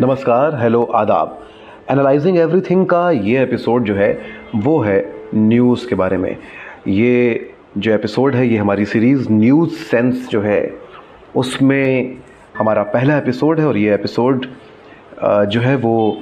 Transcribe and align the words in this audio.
नमस्कार 0.00 0.60
हेलो 0.62 0.82
आदाब। 0.82 1.38
Analysing 1.90 2.38
everything 2.38 2.86
का 2.86 3.10
ये 3.10 3.42
एपिसोड 3.42 3.84
जो 3.84 3.94
है, 3.94 4.18
वो 4.56 4.80
है 4.80 5.14
न्यूज़ 5.34 5.88
के 5.88 5.94
बारे 5.94 6.16
में। 6.16 6.36
ये 6.88 7.50
जो 7.78 7.92
एपिसोड 7.92 8.34
है, 8.34 8.48
ये 8.48 8.56
हमारी 8.56 8.84
सीरीज़ 8.84 9.32
न्यूज़ 9.32 9.70
सेंस 9.70 10.28
जो 10.28 10.40
है, 10.40 10.74
उसमें 11.36 12.16
हमारा 12.58 12.82
पहला 12.82 13.16
एपिसोड 13.16 13.60
है 13.60 13.66
और 13.66 13.76
ये 13.76 13.94
एपिसोड 13.94 14.46
जो 15.24 15.60
है, 15.60 15.76
वो 15.76 16.16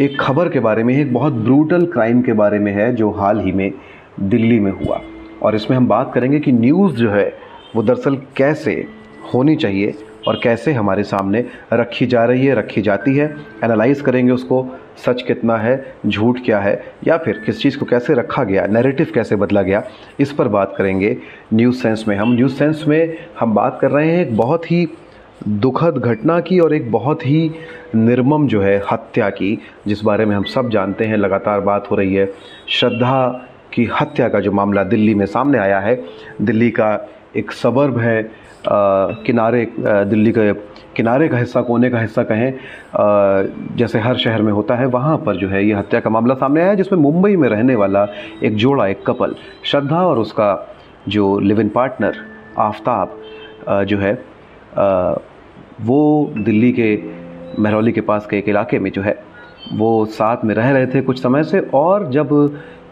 एक 0.00 0.20
खबर 0.20 0.48
के 0.48 0.60
बारे 0.60 0.84
में, 0.84 1.00
एक 1.00 1.14
बहुत 1.14 1.32
ब्रूटल 1.32 1.86
क्राइम 1.86 2.22
के 2.22 2.32
बारे 2.32 2.58
में 2.58 2.72
है, 2.72 2.94
जो 2.94 3.10
हाल 3.10 3.40
ही 3.40 3.52
में 3.52 3.72
दिल्ली 4.20 4.60
में 4.60 4.72
हुआ। 4.72 5.00
और 5.42 5.54
इसमें 5.54 5.76
हम 5.76 5.86
बात 5.86 6.12
करेंगे 6.14 6.40
कि 6.40 6.52
न्यूज़ 6.52 6.96
जो 6.96 7.10
है, 7.10 7.52
वो 7.76 7.82
दरअसल 7.82 8.16
कैसे 8.36 9.01
होनी 9.34 9.56
चाहिए 9.56 9.94
और 10.28 10.40
कैसे 10.42 10.72
हमारे 10.72 11.02
सामने 11.02 11.44
रखी 11.72 12.06
जा 12.06 12.24
रही 12.24 12.46
है, 12.46 12.54
रखी 12.54 12.82
जाती 12.82 13.16
है। 13.16 13.34
एनालाइज 13.64 14.00
करेंगे 14.00 14.32
उसको, 14.32 14.66
सच 15.06 15.22
कितना 15.22 15.56
है, 15.56 15.94
झूठ 16.06 16.38
क्या 16.44 16.58
है, 16.60 16.84
या 17.06 17.16
फिर 17.16 17.42
किस 17.46 17.60
चीज़ 17.60 17.78
को 17.78 17.86
कैसे 17.86 18.14
रखा 18.14 18.44
गया 18.44 18.66
नैरेटिव 18.66 19.12
कैसे 19.14 19.36
बदला 19.36 19.62
गया, 19.62 19.82
इस 20.20 20.32
पर 20.32 20.48
बात 20.48 20.74
करेंगे। 20.78 21.16
न्यूज़ 21.54 21.82
सेंस 21.82 22.04
में 22.08 22.16
हम 22.16 22.32
न्यूज़ 22.32 22.52
सेंस 22.52 22.84
में 22.88 23.18
हम 23.40 23.54
बात 23.54 23.78
कर 23.80 23.90
रहे 23.90 24.10
हैं 24.12 24.26
एक 24.26 24.36
बहुत 24.36 24.70
ही 24.70 24.86
दुखद 25.48 25.96
घटना 25.98 26.40
की 26.40 26.58
और 26.58 26.74
एक 26.74 26.90
बहुत 26.92 27.26
ही 27.26 27.50
निर्मम 27.94 28.46
जो 28.46 28.60
है 28.62 28.82
हत्या 28.92 29.30
की, 29.30 29.58
जिस 29.86 30.02
बारे 30.04 30.24
में 30.24 30.36
हम 30.36 30.44
सब 30.44 30.68
जानते 30.70 31.04
हैं, 31.04 31.16
लगातार 31.16 31.60
बात 31.60 31.90
हो 31.90 31.96
रही 31.96 32.14
है। 32.14 32.32
श्रद्धा 32.68 33.48
की 33.72 33.88
हत्या 34.00 34.28
का 34.28 34.40
जो 34.40 34.52
मामला 34.52 34.84
दिल्ली 34.84 35.14
में 35.14 35.26
सामने 35.26 35.58
आया 35.58 35.80
है। 35.80 36.02
दिल्ली 36.42 36.70
का 36.70 37.08
एक 37.36 37.52
सबर्ब 37.52 37.98
है 37.98 38.41
किनारे 38.66 39.66
दिल्ली 39.78 40.32
के 40.32 40.52
किनारे 40.96 41.28
का 41.28 41.38
हिस्सा, 41.38 41.60
कोने 41.62 41.90
का 41.90 42.00
हिस्सा 42.00 42.22
कहें 42.22 43.76
जैसे 43.76 43.98
हर 43.98 44.16
शहर 44.16 44.42
में 44.42 44.52
होता 44.52 44.74
है, 44.76 44.86
वहाँ 44.86 45.16
पर 45.26 45.36
जो 45.36 45.48
है 45.48 45.64
ये 45.66 45.74
हत्या 45.74 46.00
का 46.00 46.10
मामला 46.10 46.34
सामने 46.34 46.62
आया, 46.62 46.74
जिसमें 46.74 46.98
मुंबई 47.00 47.36
में 47.36 47.48
रहने 47.48 47.74
वाला 47.74 48.06
एक 48.42 48.56
जोड़ा, 48.56 48.86
एक 48.86 49.02
कपल, 49.06 49.34
श्रद्धा 49.64 50.02
और 50.06 50.18
उसका 50.18 50.76
जो 51.08 51.38
लिव 51.40 51.60
इन 51.60 51.68
पार्टनर, 51.68 52.16
आफ्ताब 52.58 53.18
जो 53.88 53.98
है 53.98 54.12
वो 55.82 56.32
दिल्ली 56.36 56.72
के 56.72 56.96
महरौली 57.58 57.92
के 57.92 58.00
पास 58.00 58.26
के 58.26 58.38
एक 58.38 58.48
इलाके 58.48 58.78
में 58.78 58.90
जो 58.90 59.02
है, 59.02 59.16
वो 59.72 60.04
साथ 60.06 60.44
में 60.44 60.54
रह 60.54 60.70
रहे 60.70 60.86
थे 60.86 61.00
कुछ 61.02 61.22
समय 61.22 61.44
से 61.44 61.60
और 61.74 62.10
जब 62.10 62.28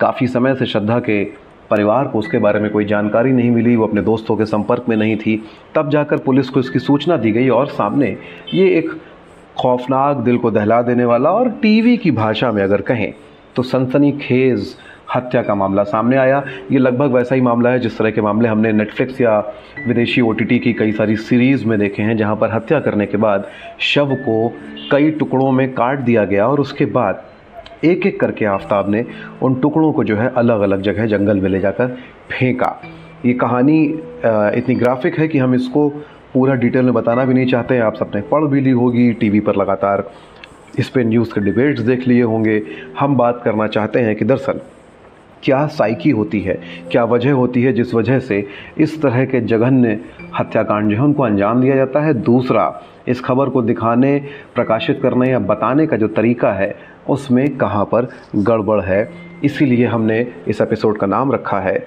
काफ़ी 0.01 0.27
समय 0.27 0.55
से 0.55 0.67
श्रद्धा 0.67 0.99
के 1.01 1.25
परिवार 1.71 2.09
को 2.09 2.19
उसके 2.19 2.39
बारे 2.39 2.61
में 2.61 2.71
कोई 2.71 2.85
जानकारी 2.85 3.33
नहीं 3.33 3.51
मिली, 3.51 3.77
वो 3.77 3.87
अपने 3.87 4.03
दोस्तों 4.03 4.37
के 4.37 4.45
संपर्क 4.47 4.85
में 4.89 4.97
नहीं 4.97 5.17
थी। 5.17 5.43
तब 5.75 5.91
जाकर 5.91 6.19
पुलिस 6.19 6.51
को 6.51 6.61
इसकी 6.61 6.79
सूचना 6.79 7.17
दी 7.17 7.33
गई 7.33 7.49
और 7.49 7.67
सामने 7.69 8.17
ये 8.55 8.69
एक 8.79 8.91
खौफनाक 9.59 10.17
दिल 10.17 10.37
को 10.39 10.51
दहला 10.51 10.83
देने 10.83 11.05
वाला 11.05 11.31
और 11.31 11.49
टीवी 11.63 11.97
की 11.97 12.11
भाषा 12.11 12.53
में 12.53 12.63
अगर 12.63 12.81
कहें 12.83 13.13
तो 13.57 13.63
सनसनी 13.63 14.13
खेज़ 14.13 14.75
हत्या 15.15 15.43
का 15.43 15.55
मामला 15.55 15.83
सामने 15.85 16.17
आया। 16.17 16.43
ये 16.73 16.79
लगभग 16.79 17.13
वैसा 17.13 17.35
ही 17.35 17.41
मामला 17.41 17.71
है 17.71 17.79
जिस 17.79 17.97
तरह 17.99 18.11
के 18.11 18.21
मामले 18.21 18.49
हमने 18.49 18.73
नेटफ्लिक्स 18.73 19.21
या 19.21 19.39
विदेशी 19.87 20.21
ओटीटी 20.21 20.59
की 20.59 20.73
कई 20.73 20.93
सारी 20.93 21.17
सीरीज़ 21.17 21.65
में 21.67 21.79
देखे 21.79 22.03
हैं, 22.03 22.17
जहाँ 22.17 22.37
पर 22.37 22.51
हत्या 22.51 22.81
करने 22.81 23.07
के 23.07 23.17
बाद 23.17 23.49
शव 23.81 24.15
को 24.19 24.53
कई 24.93 25.11
टुकड़ों 25.11 25.51
में 25.53 25.73
काट 25.75 25.99
दिया 26.01 26.25
गया 26.25 26.47
और 26.47 26.61
उसके 26.61 26.85
बाद 26.87 27.25
एक 27.85 28.07
एक 28.07 28.19
करके 28.21 28.45
आफ्ताब 28.45 28.91
ने 28.91 29.05
उन 29.43 29.55
टुकड़ों 29.61 29.93
को 29.93 30.05
जो 30.05 30.17
है 30.17 30.31
अलग 30.37 30.61
अलग 30.61 30.83
जगह 30.83 31.07
जंगल 31.07 31.41
में 31.41 31.49
ले 31.51 31.61
जाकर 31.61 31.87
फेंका। 32.31 32.81
ये 33.27 33.33
कहानी 33.35 33.83
इतनी 34.57 34.75
ग्राफिक 34.75 35.19
है 35.19 35.29
कि 35.29 35.39
हम 35.39 35.55
इसको 35.55 35.89
पूरा 36.35 36.55
डिटेल 36.55 36.85
में 36.85 36.95
बताना 36.95 37.25
भी 37.25 37.35
नहीं 37.35 37.47
चाहते 37.47 37.75
हैं। 37.75 37.83
आप 37.83 37.95
सबने 37.95 38.21
पढ़ 38.23 38.45
भी 38.45 38.61
ली 38.61 38.71
होगी, 38.71 39.13
टीवी 39.13 39.41
पर 39.41 39.57
लगातार 39.57 40.11
इस 40.79 40.89
पर 40.89 41.05
न्यूज़ 41.05 41.33
के 41.35 41.41
डिबेट्स 41.41 41.81
देख 41.83 42.07
लिए 42.09 42.23
होंगे। 42.23 42.63
हम 42.99 43.17
बात 43.17 43.41
करना 43.45 43.67
चाहते 43.69 44.01
हैं 44.01 44.15
कि 44.17 44.25
दरअसल 44.25 44.61
क्या 45.43 45.67
साइकी 45.69 46.11
होती 46.11 46.41
है, 46.41 46.55
क्या 46.93 47.05
वजह 47.05 47.33
होती 47.33 47.63
है 47.63 47.73
जिस 47.73 47.95
वजह 47.95 48.19
से 48.19 48.45
इस 48.79 49.01
तरह 49.03 49.25
के 49.25 49.41
जघन्य 49.43 49.99
हत्याकांड 50.39 50.91
जो 50.91 50.97
है 50.97 51.03
उनको 51.03 51.23
अंजाम 51.23 51.61
दिया 51.61 51.77
जाता 51.77 52.01
है? 52.01 52.15
दूसरा, 52.15 52.83
इस 53.09 53.21
खबर 53.21 53.49
को 53.49 53.63
दिखाने, 53.63 54.19
प्रकाशित 54.55 55.01
करने 55.03 55.31
या 55.31 55.39
बताने 55.39 55.87
का 55.87 55.97
जो 55.97 56.09
तरीका 56.11 56.53
है 56.53 56.75
उसमें 57.11 57.57
कहाँ 57.57 57.85
पर 57.85 58.09
गड़बड़ 58.37 58.81
है 58.81 59.09
इसीलिए 59.45 59.87
हमने 59.87 60.27
इस 60.49 60.61
एपिसोड 60.61 60.99
का 60.99 61.07
नाम 61.07 61.33
रखा 61.33 61.61
है 61.61 61.87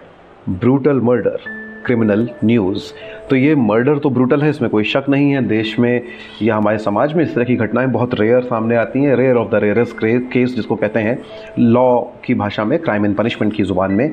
ब्रूटल 0.50 1.00
मर्डर 1.02 1.38
क्रिमिनल 1.86 2.30
न्यूज़ 2.44 2.84
तो 3.30 3.36
ये 3.36 3.56
मर्डर 3.56 3.98
तो 4.00 4.10
ब्रूटल 4.10 4.42
है 4.42 4.50
इसमें 4.50 4.70
कोई 4.72 4.84
शक 4.84 5.06
नहीं 5.10 5.32
है। 5.32 5.42
देश 5.48 5.78
में 5.80 6.02
या 6.42 6.56
हमारे 6.56 6.78
समाज 6.78 7.14
में 7.14 7.24
इस 7.24 7.34
तरह 7.36 7.44
की 7.44 7.56
घटनाएँ 7.56 7.88
बहुत 7.88 8.14
रेयर 8.20 8.42
सामने 8.42 8.76
आती 8.76 9.04
हैं। 9.04 9.16
Rare 9.16 9.36
of 9.36 9.50
the 9.52 9.56
rarest 9.56 9.94
case 10.04 10.56
जिसको 10.56 10.76
कहते 10.76 11.00
हैं 11.00 11.18
लॉ 11.60 12.00
की 12.26 12.34
भाषा 12.34 12.64
में 12.64 12.78
क्राइम 12.80 13.06
एंड 13.06 13.16
पनिशमेंट 13.16 13.54
की 13.54 13.64
ज़ुबान 13.64 13.92
में। 13.92 14.10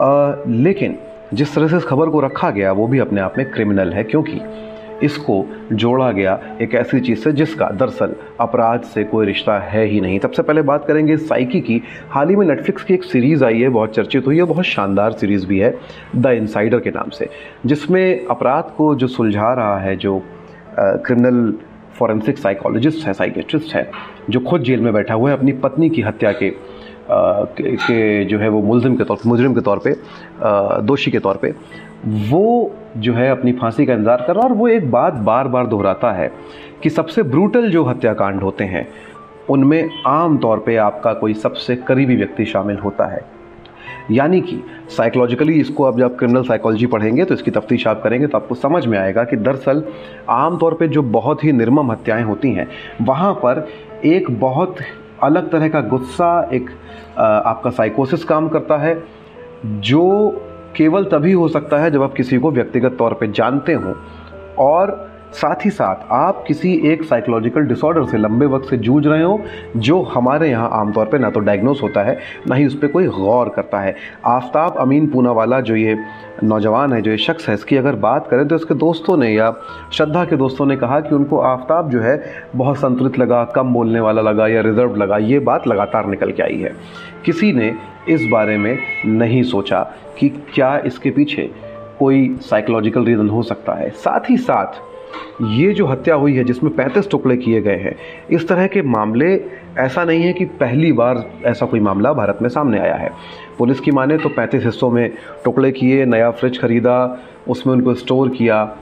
आ, 0.00 0.34
लेकिन 0.48 0.98
जिस 1.34 1.54
तरह 1.54 1.68
से 1.68 1.76
इस 1.76 1.84
खबर 1.84 2.08
को 2.08 2.20
रखा 2.20 2.50
गया 2.50 2.72
वो 2.72 2.86
भी 2.86 2.98
अपने 2.98 3.20
आप 3.20 3.38
में 3.38 3.50
क्रिमिनल 3.50 3.92
है। 3.92 4.04
क्योंकि 4.04 4.40
इसको 5.02 5.44
जोड़ा 5.72 6.10
गया 6.12 6.38
एक 6.62 6.74
ऐसी 6.74 7.00
चीज़ 7.00 7.18
से 7.18 7.32
जिसका 7.32 7.68
दरअसल 7.70 8.14
अपराध 8.40 8.82
से 8.84 9.04
कोई 9.04 9.26
रिश्ता 9.26 9.58
है 9.58 9.84
ही 9.86 10.00
नहीं। 10.00 10.18
सबसे 10.20 10.42
पहले 10.42 10.62
बात 10.62 10.84
करेंगे 10.86 11.16
साइकी 11.16 11.60
की। 11.60 11.80
हाल 12.10 12.28
ही 12.28 12.36
में 12.36 12.46
नेटफ्लिक्स 12.46 12.82
की 12.82 12.94
एक 12.94 13.04
सीरीज़ 13.04 13.44
आई 13.44 13.60
है 13.60 13.68
बहुत 13.68 13.94
चर्चित 13.94 14.26
हुई 14.26 14.36
है 14.36 14.44
बहुत 14.44 14.64
शानदार 14.64 15.12
सीरीज़ 15.12 15.46
भी 15.46 15.58
है 15.58 15.74
द 16.16 16.26
इनसाइडर 16.26 16.80
के 16.80 16.90
नाम 16.90 17.10
से 17.10 17.28
जिसमें 17.66 18.26
अपराध 18.26 18.72
को 18.76 18.94
जो 18.94 19.06
सुलझा 19.06 19.52
रहा 19.54 19.78
है 19.78 19.96
जो 19.96 20.22
क्रिमिनल 20.78 21.52
फॉरेंसिक 21.98 22.38
साइकोलॉजिस्ट 22.38 23.06
है 23.06 23.12
साइकेट्रिस्ट 23.12 23.74
है 23.74 23.90
जो 24.30 24.40
खुद 24.40 24.62
जेल 24.62 24.80
में 24.80 24.92
बैठा 24.92 25.14
हुआ 25.14 25.30
है 25.30 25.36
अपनी 25.36 25.52
पत्नी 25.52 25.90
की 25.90 26.02
हत्या 26.02 26.32
के 26.32 26.52
के, 27.10 28.24
जो 28.24 28.38
है 28.38 28.48
वो 28.48 28.60
मुलजिम 28.62 28.96
के 28.96 29.04
तौर 29.04 29.18
मुजरिम 29.26 29.54
के 29.54 29.60
तौर 29.60 29.80
पे 29.84 29.94
दोषी 30.86 31.10
के 31.10 31.18
तौर 31.18 31.36
पे 31.36 31.52
वो 32.04 32.72
जो 32.96 33.12
है 33.14 33.28
अपनी 33.30 33.52
फांसी 33.52 33.86
का 33.86 33.92
इंतज़ार 33.92 34.24
कर 34.26 34.34
रहा 34.34 34.44
है 34.44 34.50
और 34.50 34.56
वो 34.56 34.68
एक 34.68 34.90
बात 34.90 35.14
बार 35.14 35.48
बार 35.48 35.66
दोहराता 35.66 36.12
है 36.12 36.30
कि 36.82 36.90
सबसे 36.90 37.22
ब्रूटल 37.22 37.70
जो 37.70 37.84
हत्याकांड 37.84 38.42
होते 38.42 38.64
हैं, 38.64 38.86
उनमें 39.50 39.90
आम 40.06 40.36
तौर 40.38 40.58
पे 40.58 40.76
आपका 40.76 41.12
कोई 41.14 41.34
सबसे 41.34 41.76
करीबी 41.78 42.16
व्यक्ति 42.16 42.44
शामिल 42.44 42.76
होता 42.76 43.06
है। 43.06 43.24
यानी 44.10 44.40
कि 44.40 44.60
साइकोलॉजिकली 44.90 45.52
इसको 45.52 45.84
अब 45.84 45.98
जब 45.98 46.16
क्रिमिनल 46.18 46.42
साइकोलॉजी 46.42 46.86
पढ़ेंगे 46.86 47.24
तो 47.24 47.34
इसकी 47.34 47.50
तफ्तीश 47.50 47.86
आप 47.86 48.02
करेंगे 48.02 48.26
तो 48.26 48.38
आपको 48.38 48.54
समझ 48.54 48.84
में 48.86 48.98
आएगा 48.98 49.24
कि 49.24 49.36
दरअसल 49.36 49.82
आम 50.30 50.56
तौर 50.58 50.74
पे 50.74 50.88
जो 50.88 51.02
बहुत 51.02 51.44
ही 51.44 51.52
निर्मम 51.52 51.90
हत्याएँ 51.92 52.24
होती 52.24 52.52
हैं, 52.52 52.68
वहाँ 53.02 53.32
पर 53.34 53.66
एक 54.04 54.30
बहुत 54.40 54.76
अलग 55.22 55.50
तरह 55.50 55.68
का 55.68 55.80
गुस्सा, 55.80 56.48
एक 56.52 56.70
आपका 57.18 57.70
साइकोसिस 57.70 58.24
काम 58.24 58.48
करता 58.48 58.76
है, 58.76 59.02
जो 59.64 60.42
केवल 60.76 61.04
तभी 61.04 61.32
हो 61.32 61.48
सकता 61.48 61.78
है 61.78 61.90
जब 61.90 62.02
आप 62.02 62.14
किसी 62.14 62.38
को 62.38 62.50
व्यक्तिगत 62.50 62.96
तौर 62.98 63.14
पर 63.14 63.26
जानते 63.26 63.72
हों। 63.72 63.94
और 64.58 65.15
साथ 65.36 65.64
ही 65.64 65.70
साथ 65.70 66.06
आप 66.12 66.44
किसी 66.46 66.72
एक 66.90 67.02
साइकोलॉजिकल 67.04 67.62
डिसऑर्डर 67.62 68.04
से 68.06 68.18
लंबे 68.18 68.46
वक्त 68.46 68.68
से 68.70 68.76
जूझ 68.78 69.06
रहे 69.06 69.22
हो, 69.22 69.40
जो 69.76 70.00
हमारे 70.04 70.48
यहाँ 70.50 70.68
आमतौर 70.72 71.06
पे 71.06 71.18
ना 71.18 71.30
तो 71.30 71.40
डायग्नोस 71.40 71.82
होता 71.82 72.02
है, 72.02 72.18
ना 72.48 72.54
ही 72.54 72.66
उस 72.66 72.74
पर 72.74 72.86
कोई 72.86 73.06
गौर 73.08 73.48
करता 73.48 73.80
है। 73.80 73.94
आफ्ताब 74.26 74.76
अमीन 74.78 75.06
पूना 75.06 75.32
वाला 75.32 75.60
जो 75.60 75.76
ये 75.76 75.96
नौजवान 76.44 76.92
है, 76.92 77.00
जो 77.02 77.10
ये 77.10 77.16
शख्स 77.18 77.48
है, 77.48 77.54
इसकी 77.54 77.76
अगर 77.76 77.94
बात 77.96 78.28
करें 78.30 78.46
तो 78.48 78.56
इसके 78.56 78.74
दोस्तों 78.76 79.16
ने 79.16 79.32
या 79.32 79.50
श्रद्धा 79.92 80.24
के 80.24 80.36
दोस्तों 80.36 80.66
ने 80.66 80.76
कहा 80.76 81.00
कि 81.00 81.14
उनको 81.14 81.40
आफ्ताब 81.40 81.90
जो 81.90 82.00
है 82.00 82.20
बहुत 82.56 82.78
संतुलित 82.78 83.18
लगा, 83.18 83.44
कम 83.54 83.72
बोलने 83.74 84.00
वाला 84.00 84.22
लगा 84.22 84.48
या 84.48 84.60
रिज़र्व 84.62 84.96
लगा, 84.96 85.16
ये 85.18 85.38
बात 85.40 85.68
लगातार 85.68 86.06
निकल 86.06 86.32
के 86.32 86.42
आई 86.42 86.58
है। 86.58 86.74
किसी 87.24 87.52
ने 87.52 87.74
इस 88.08 88.28
बारे 88.32 88.56
में 88.58 88.76
नहीं 89.06 89.42
सोचा 89.44 89.82
कि 90.18 90.28
क्या 90.54 90.76
इसके 90.86 91.10
पीछे 91.10 91.50
कोई 91.98 92.36
साइकोलॉजिकल 92.42 93.04
रीज़न 93.04 93.28
हो 93.28 93.42
सकता 93.44 93.74
है। 93.74 93.90
साथ 93.90 94.30
ही 94.30 94.36
साथ 94.38 94.80
ये 95.42 95.72
जो 95.72 95.86
हत्या 95.86 96.14
हुई 96.14 96.34
है, 96.34 96.44
जिसमें 96.44 96.76
35 96.76 97.10
टुकड़े 97.10 97.36
किए 97.36 97.60
गए 97.60 97.76
हैं, 97.76 97.96
इस 98.30 98.48
तरह 98.48 98.66
के 98.66 98.82
मामले, 98.82 99.44
ऐसा 99.78 100.04
नहीं 100.04 100.22
है 100.22 100.32
कि 100.32 100.44
पहली 100.44 100.92
बार 100.92 101.30
ऐसा 101.44 101.66
कोई 101.66 101.80
मामला 101.80 102.12
भारत 102.12 102.38
में 102.42 102.48
सामने 102.48 102.78
आया 102.78 102.94
है। 102.94 103.10
पुलिस 103.58 103.80
की 103.80 103.90
माने 103.90 104.18
तो 104.18 104.28
35 104.28 104.64
हिस्सों 104.64 104.90
में 104.90 105.12
टुकड़े 105.44 105.72
किए, 105.72 106.04
नया 106.04 106.30
फ्रिज 106.30 106.60
खरीदा, 106.60 107.18
उसमें 107.48 107.74
उनको 107.74 107.94
स्टोर 107.94 108.28
किया। 108.28 108.76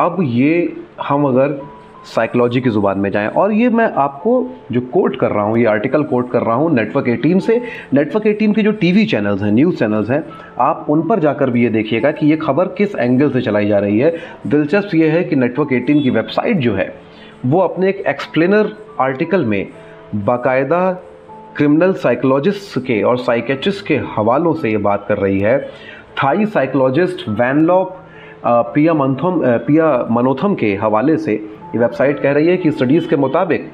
अब 0.00 0.16
ये 0.20 0.76
हम 1.02 1.24
अगर 1.24 1.75
साइकोलॉजी 2.06 2.60
की 2.60 2.70
ज़ुबान 2.70 2.98
में 2.98 3.10
जाएँ। 3.10 3.28
और 3.28 3.52
ये 3.52 3.68
मैं 3.68 3.90
आपको 3.94 4.32
जो 4.72 4.80
कोट 4.92 5.18
कर 5.20 5.30
रहा 5.30 5.44
हूँ, 5.44 5.58
ये 5.58 5.64
आर्टिकल 5.64 6.02
कोट 6.02 6.30
कर 6.30 6.42
रहा 6.42 6.54
हूँ 6.54 6.70
नेटवर्क 6.74 7.08
एटीन 7.08 7.40
से। 7.40 7.60
नेटवर्क 7.94 8.26
एटीन 8.26 8.52
के 8.52 8.62
जो 8.62 8.72
टीवी 8.72 9.04
चैनल्स 9.06 9.42
हैं 9.42 9.52
न्यूज़ 9.52 9.76
चैनल्स 9.76 10.10
हैं, 10.10 10.22
आप 10.58 10.86
उन 10.90 11.02
पर 11.08 11.20
जाकर 11.20 11.50
भी 11.50 11.62
ये 11.62 11.68
देखिएगा 11.68 12.10
कि 12.10 12.26
ये 12.26 12.36
खबर 12.36 12.68
किस 12.68 12.94
एंगल 12.94 13.30
से 13.30 13.40
चलाई 13.40 13.68
जा 13.68 13.78
रही 13.78 13.98
है। 13.98 14.14
दिलचस्प 14.46 14.94
ये 14.94 15.08
है 15.08 15.24
कि 15.24 15.36
नेटवर्क 15.36 15.72
एटीन 15.72 16.02
की 16.02 16.10
वेबसाइट 16.10 16.56
जो 16.56 16.74
है, 16.74 16.92
वो 17.46 17.60
अपने 17.60 17.88
एक 17.88 18.04
एक्सप्लेनर 18.06 18.72
आर्टिकल 19.00 19.44
में 19.44 19.66
बाकायदा 20.14 20.90
क्रिमिनल 21.56 21.92
साइकोलॉजिस्ट 21.92 22.78
के 22.78 23.02
और 23.02 23.18
साइकेट्रिस्ट 23.18 23.86
के 23.86 23.96
हवालों 24.16 24.52
से 24.54 24.70
ये 24.70 24.76
बात 24.78 25.04
कर 25.08 25.18
रही 25.18 25.40
है। 25.40 25.58
थाई 26.18 26.46
साइकोलॉजिस्ट 26.46 27.28
वैनलॉप 27.28 27.96
पिया 28.46 28.94
मंथम 28.94 29.40
पिया 29.66 29.86
मनोथम 30.10 30.54
के 30.54 30.74
हवाले 30.74 31.16
से 31.16 31.32
ये 31.32 31.78
वेबसाइट 31.78 32.20
कह 32.22 32.32
रही 32.32 32.48
है 32.48 32.56
कि 32.56 32.70
स्टडीज़ 32.70 33.08
के 33.08 33.16
मुताबिक 33.16 33.70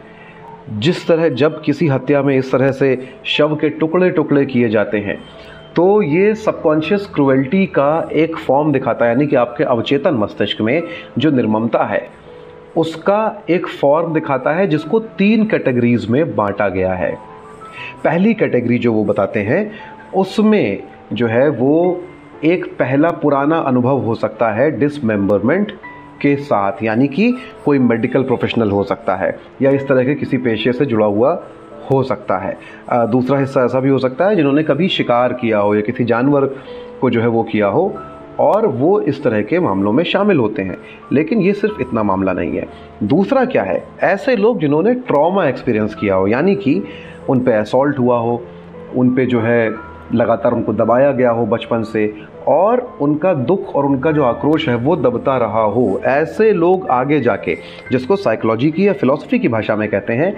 जिस 0.79 1.07
तरह 1.09 1.29
जब 1.29 1.61
किसी 1.63 1.87
हत्या 1.89 2.23
में 2.23 2.37
इस 2.37 2.53
तरह 2.53 2.73
से 2.73 2.97
शव 3.27 3.55
के 3.57 3.69
टुकड़े 3.69 4.11
टुकड़े 4.11 4.45
किए 4.47 4.69
जाते 4.69 4.99
हैं 4.99 5.19
तो 5.77 6.03
ये 6.03 6.35
सबकॉन्शियस 6.35 7.07
क्रुएल्टी 7.15 7.65
का 7.67 8.09
एक 8.13 8.37
फॉर्म 8.37 8.73
दिखाता 8.73 9.05
है, 9.05 9.11
यानी 9.11 9.27
कि 9.27 9.37
आपके 9.37 9.65
अवचेतन 9.65 10.15
मस्तिष्क 10.15 10.61
में 10.61 10.83
जो 11.19 11.31
निर्ममता 11.31 11.85
है, 11.85 12.09
उसका 12.77 13.43
एक 13.51 13.67
फॉर्म 13.67 14.13
दिखाता 14.15 14.53
है 14.53 14.67
जिसको 14.67 15.01
तीन 15.19 15.45
कैटेगरीज 15.47 16.07
में 16.11 16.35
बांटा 16.37 16.69
गया 16.69 16.93
है। 16.95 17.15
पहली 18.05 18.35
कैटेगरी 18.35 18.79
जो 18.79 18.93
वो 18.93 19.05
बताते 19.05 19.41
हैं, 19.41 19.71
उसमें 20.15 20.83
जो 21.13 21.27
है 21.27 21.49
वो 21.51 22.05
एक 22.45 22.65
पहला 22.79 23.11
पुराना 23.11 23.57
अनुभव 23.57 23.99
हो 23.99 24.15
सकता 24.15 24.51
है 24.51 24.79
डिसमेंबरमेंट 24.79 25.73
के 26.23 26.37
साथ, 26.37 26.73
यानी 26.83 27.09
कि 27.09 27.35
कोई 27.65 27.79
मेडिकल 27.79 28.23
प्रोफेशनल 28.23 28.71
हो 28.71 28.85
सकता 28.85 29.17
है, 29.17 29.39
या 29.63 29.71
इस 29.71 29.89
तरह 29.89 30.05
के 30.05 30.15
किसी 30.15 30.39
पेशे 30.39 30.73
से 30.73 30.85
जुड़ा 30.85 31.07
हुआ 31.07 31.43
हो 31.91 32.03
सकता 32.03 32.39
है। 32.39 32.59
दूसरा 32.93 33.39
हिस्सा 33.39 33.65
ऐसा 33.65 33.81
भी 33.81 33.89
हो 33.89 33.99
सकता 33.99 34.27
है 34.27 34.37
जिन्होंने 34.37 34.63
कभी 34.63 34.89
शिकार 34.89 35.33
किया 35.33 35.59
हो, 35.59 35.75
या 35.75 35.81
किसी 35.81 36.05
जानवर 36.05 36.47
को 37.01 37.11
जो 37.11 37.21
है 37.21 37.27
वो 37.27 37.43
किया 37.43 37.67
हो, 37.67 37.95
और 38.41 38.67
वो 38.67 39.01
इस 39.01 39.23
तरह 39.23 39.43
के 39.43 39.61
मामलों 39.61 39.93
में 39.93 40.05
शामिल 40.05 40.39
होते 40.39 40.63
हैं। 40.63 40.77
लेकिन 41.13 41.41
ये 41.41 41.53
सिर्फ़ 41.53 41.81
इतना 41.81 42.03
मामला 42.03 42.33
नहीं 42.33 42.57
है। 42.57 42.67
दूसरा 43.03 43.45
क्या 43.45 43.63
है? 43.63 43.85
ऐसे 44.03 44.37
लोग 44.37 44.61
जिन्होंने 44.61 44.95
ट्रॉमा 44.95 45.47
एक्सपीरियंस 45.47 45.95
किया 45.95 46.15
हो, 46.15 46.27
यानी 46.27 46.55
कि 46.55 46.83
उन 47.29 47.41
पर 47.41 47.53
असॉल्ट 47.53 47.99
हुआ 47.99 48.19
हो, 48.19 48.43
उन 48.97 49.11
पर 49.11 49.25
जो 49.25 49.41
है 49.41 49.93
लगातार 50.15 50.53
उनको 50.53 50.73
दबाया 50.73 51.13
गया 51.13 51.31
हो 51.31 51.47
बचपन 51.47 51.83
से 51.83 52.32
और 52.49 52.81
उनका 53.01 53.35
दुख 53.35 53.75
और 53.77 53.87
उनका 53.87 54.11
जो 54.13 54.25
आक्रोश 54.25 54.69
है, 54.69 54.75
वो 54.75 54.97
दबता 54.97 55.37
रहा 55.37 55.63
हो। 55.63 56.01
ऐसे 56.05 56.53
लोग 56.53 56.89
आगे 56.91 57.21
जाके, 57.21 57.57
जिसको 57.93 58.17
साइकोलॉजी 58.17 58.71
की 58.71 58.87
या 58.89 58.93
फिलॉसफी 58.93 59.39
की 59.39 59.49
भाषा 59.49 59.77
में 59.77 59.89
कहते 59.89 60.13
हैं, 60.13 60.35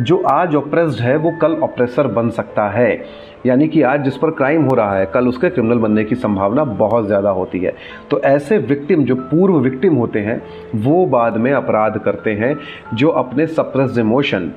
जो 0.00 0.22
आज 0.22 0.54
ऑप्रेस्ड 0.56 1.00
है, 1.00 1.16
वो 1.16 1.32
कल 1.42 1.54
ऑप्रेसर 1.54 2.06
बन 2.06 2.30
सकता 2.30 2.68
है। 2.68 3.04
यानी 3.46 3.68
कि 3.68 3.82
आज 3.82 4.04
जिस 4.04 4.16
पर 4.16 4.30
क्राइम 4.30 4.64
हो 4.64 4.74
रहा 4.74 4.98
है, 4.98 5.06
कल 5.06 5.28
उसके 5.28 5.48
क्रिमिनल 5.50 5.78
बनने 5.78 6.04
की 6.04 6.14
संभावना 6.14 6.64
बहुत 6.64 7.06
ज़्यादा 7.06 7.30
होती 7.30 7.58
है। 7.58 7.72
तो 8.10 8.20
ऐसे 8.20 8.58
विक्टिम 8.58 9.04
जो 9.04 9.14
पूर्व 9.14 9.58
विक्टिम 9.58 9.94
होते 9.94 10.18
हैं, 10.18 10.42
वो 10.74 11.06
बाद 11.06 11.36
में 11.36 11.52
अपराध 11.52 11.98
करते 11.98 12.32
हैं, 12.32 12.56
जो 12.94 13.08
अपने 13.08 13.46
सप्रेस्ड 13.46 13.98
इमोशन 13.98 14.50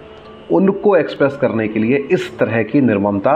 उनको 0.52 0.95
एक्सप्रेस 0.95 1.38
करने 1.42 1.68
के 1.68 1.80
लिए 1.80 1.98
इस 2.12 2.38
तरह 2.40 2.63
की 2.63 2.81
निर्ममता 2.81 3.36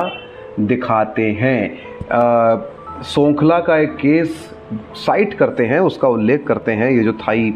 दिखाते 0.59 1.29
हैं। 1.31 2.72
सोंखला 3.03 3.59
का 3.59 3.77
एक 3.77 3.95
केस 3.95 4.49
साइट 4.95 5.33
करते 5.33 5.65
हैं, 5.65 5.79
उसका 5.79 6.07
उल्लेख 6.07 6.45
करते 6.47 6.71
हैं, 6.71 6.89
ये 6.91 7.03
जो 7.03 7.13
थाई 7.13 7.53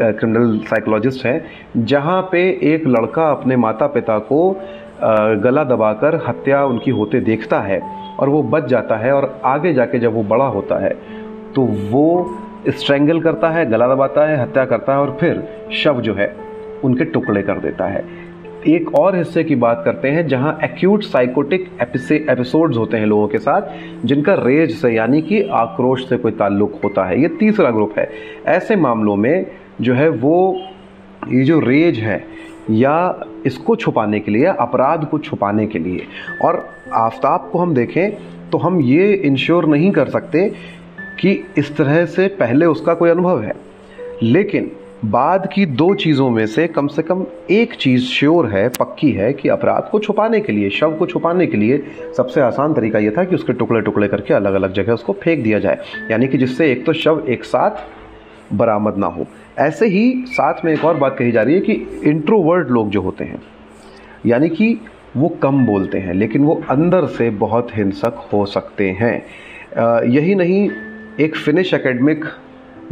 क्रिमिनल 0.00 0.58
साइकोलॉजिस्ट 0.60 1.24
हैं, 1.26 1.44
जहाँ 1.76 2.22
पे 2.32 2.40
एक 2.64 2.86
लड़का 2.86 3.30
अपने 3.30 3.56
माता 3.56 3.86
पिता 3.86 4.18
को 4.18 4.50
गला 5.42 5.64
दबाकर 5.64 6.14
हत्या 6.28 6.64
उनकी 6.64 6.90
होते 6.90 7.20
देखता 7.20 7.60
है 7.60 7.80
और 8.18 8.28
वो 8.28 8.42
बच 8.44 8.66
जाता 8.66 8.96
है 8.96 9.12
और 9.12 9.40
आगे 9.44 9.72
जाके 9.74 9.98
जब 9.98 10.14
वो 10.14 10.22
बड़ा 10.24 10.46
होता 10.46 10.78
है 10.78 10.90
तो 11.54 11.62
वो 11.90 12.38
स्ट्रेंगल 12.68 13.20
करता 13.20 13.50
है, 13.50 13.64
गला 13.70 13.86
दबाता 13.88 14.26
है, 14.26 14.40
हत्या 14.42 14.64
करता 14.64 14.92
है 14.92 14.98
और 14.98 15.16
फिर 15.20 15.42
शव 15.74 16.00
जो 16.00 16.14
है, 16.14 16.34
उनके 16.84 17.04
टुकड़े 17.04 17.42
कर 17.42 17.58
देता 17.58 17.84
है। 17.84 18.04
एक 18.68 18.94
और 18.94 19.16
हिस्से 19.16 19.44
की 19.44 19.54
बात 19.54 19.82
करते 19.84 20.08
हैं, 20.08 20.26
जहाँ 20.28 20.58
एक्यूट 20.64 21.02
साइकोटिक 21.02 21.68
एपिसोड्स 21.82 22.76
होते 22.76 22.96
हैं 22.96 23.06
लोगों 23.06 23.28
के 23.28 23.38
साथ, 23.38 23.62
जिनका 24.06 24.34
रेज 24.34 24.70
से, 24.76 24.92
यानी 24.92 25.22
कि 25.22 25.42
आक्रोश 25.42 26.08
से 26.08 26.16
कोई 26.16 26.32
ताल्लुक 26.32 26.80
होता 26.84 27.04
है। 27.04 27.20
ये 27.22 27.28
तीसरा 27.28 27.70
ग्रुप 27.70 27.98
है। 27.98 28.10
ऐसे 28.46 28.76
मामलों 28.76 29.16
में 29.16 29.46
जो 29.80 29.94
है 29.94 30.08
वो, 30.08 30.62
ये 31.28 31.44
जो 31.44 31.60
रेज 31.60 31.98
है, 31.98 32.24
या 32.70 33.24
इसको 33.46 33.76
छुपाने 33.76 34.20
के 34.20 34.30
लिए 34.30 34.44
अपराध 34.44 35.04
को 35.04 35.18
छुपाने 35.18 35.66
के 35.66 35.78
लिए। 35.78 36.06
और 36.44 36.68
आफ्ताब 36.92 37.48
को 37.52 37.58
हम 37.58 37.74
देखें 37.74 38.10
तो 38.50 38.58
हम 38.58 38.80
ये 38.80 39.12
इंश्योर 39.12 39.66
नहीं 39.66 39.90
कर 39.90 40.08
सकते 40.08 40.48
कि 41.20 41.46
इस 41.58 41.76
तरह 41.76 42.04
से 42.06 42.26
पहले 42.28 42.66
उसका 42.66 42.94
कोई 42.94 43.10
अनुभव 43.10 43.42
है। 43.42 43.54
लेकिन 44.22 44.70
बाद 45.04 45.48
की 45.52 45.64
दो 45.66 45.94
चीज़ों 45.94 46.28
में 46.30 46.46
से 46.46 46.66
कम 46.66 46.86
से 46.86 47.02
कम 47.02 47.24
एक 47.50 47.74
चीज़ 47.74 48.04
श्योर 48.04 48.46
है, 48.46 48.68
पक्की 48.68 49.10
है 49.12 49.32
कि 49.32 49.48
अपराध 49.48 49.88
को 49.90 49.98
छुपाने 49.98 50.40
के 50.40 50.52
लिए, 50.52 50.70
शव 50.70 50.94
को 50.94 51.06
छुपाने 51.06 51.46
के 51.46 51.56
लिए 51.56 51.82
सबसे 52.16 52.40
आसान 52.40 52.74
तरीका 52.74 52.98
यह 52.98 53.12
था 53.18 53.24
कि 53.24 53.34
उसके 53.34 53.52
टुकड़े 53.52 53.80
टुकड़े 53.80 54.08
करके 54.08 54.34
अलग 54.34 54.54
अलग 54.54 54.72
जगह 54.72 54.92
उसको 54.92 55.12
फेंक 55.12 55.42
दिया 55.44 55.58
जाए। 55.58 55.78
यानी 56.10 56.28
कि 56.28 56.38
जिससे 56.38 56.70
एक 56.72 56.84
तो 56.86 56.92
शव 56.92 57.22
एक 57.28 57.44
साथ 57.44 57.84
बरामद 58.52 58.96
ना 58.96 59.06
हो। 59.06 59.26
ऐसे 59.58 59.86
ही 59.86 60.24
साथ 60.28 60.64
में 60.64 60.72
एक 60.72 60.84
और 60.84 60.96
बात 60.96 61.16
कही 61.18 61.32
जा 61.32 61.42
रही 61.42 61.54
है 61.54 61.60
कि 61.60 62.00
इंट्रोवर्ड 62.04 62.70
लोग 62.70 62.90
जो 62.90 63.00
होते 63.02 63.24
हैं, 63.24 63.42
यानी 64.26 64.48
कि 64.48 64.76
वो 65.16 65.28
कम 65.42 65.64
बोलते 65.66 65.98
हैं, 65.98 66.14
लेकिन 66.14 66.44
वो 66.44 66.62
अंदर 66.70 67.06
से 67.08 67.30
बहुत 67.38 67.76
हिंसक 67.76 68.28
हो 68.32 68.44
सकते 68.46 68.90
हैं। 68.90 69.16
यही 70.06 70.34
नहीं, 70.34 70.68
एक 71.20 71.36
फिनिश 71.36 71.74
एकेडमिक 71.74 72.24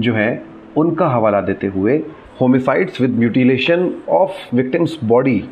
जो 0.01 0.15
है 0.15 0.54
उनका 0.77 1.09
हवाला 1.09 1.41
देते 1.41 1.67
हुए 1.67 1.97
homicides 2.41 3.01
with 3.01 3.19
mutilation 3.19 3.91
of 4.09 4.57
victims 4.57 4.99
body, 5.05 5.43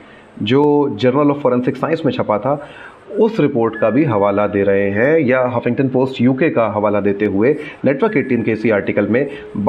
जो 0.43 0.97
जर्नल 1.01 1.31
ऑफ़ 1.31 1.39
फॉरेंसिक 1.39 1.77
साइंस 1.77 2.03
में 2.07 2.13
छपा 2.13 2.39
था, 2.39 2.69
उस 3.21 3.39
रिपोर्ट 3.41 3.77
का 3.77 3.91
भी 3.91 4.05
हवाला 4.05 4.47
दे 4.47 4.63
रहे 4.63 4.91
हैं, 4.91 5.19
या 5.19 5.41
हफिंगटन 5.47 5.89
पोस्ट 5.89 6.21
यूके 6.21 6.49
का 6.51 6.67
हवाला 6.67 7.01
देते 7.01 7.25
हुए 7.25 7.55
नेटवर्क 7.85 8.17
एटीन 8.17 8.43
के 8.43 8.53
इसी 8.53 8.71
आर्टिकल 8.71 9.09
में 9.09 9.23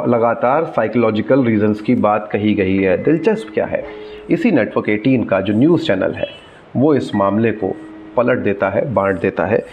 लगातार 0.08 0.66
साइकोलॉजिकल 0.66 1.44
रीजंस 1.44 1.82
की 1.82 1.96
बात 1.96 2.30
कही 2.32 2.54
गई 2.54 2.78
है। 2.78 2.98
दिलचस्प 3.04 3.54
क्या 3.54 3.66
है? 3.66 3.84
इसी 4.30 4.52
नेटवर्क 4.52 4.90
एटीन 4.90 5.24
का 5.24 5.42
जो 5.42 5.54
न्यूज़ 5.54 5.86
चैनल 5.88 6.14
है, 6.14 6.28
वो 6.76 6.96
इस 6.96 7.16
मामले 7.16 7.52
को 7.52 7.76
पलट 8.18 8.40
देता 8.40 8.70
है, 8.70 8.94
बांट 8.94 9.20
देता 9.20 9.46
है 9.46 9.64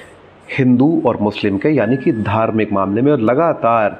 हिंदू 0.59 1.03
और 1.06 1.19
मुस्लिम 1.21 1.59
के, 1.59 1.69
यानी 1.69 1.97
कि 1.97 2.12
धार्मिक 2.12 2.73
मामले 2.73 3.03
में, 3.03 3.12
और 3.12 3.21
लगातार 3.21 3.99